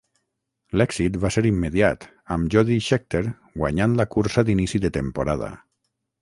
[0.81, 2.07] L'èxit va ser immediat
[2.37, 3.21] amb Jody Scheckter
[3.61, 5.53] guanyant la cursa d'inici de temporada.